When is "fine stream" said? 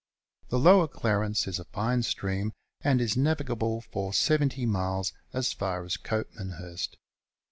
1.65-2.53